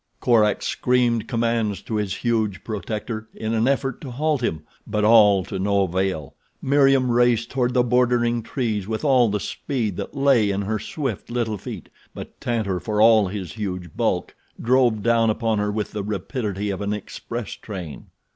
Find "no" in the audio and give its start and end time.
5.59-5.83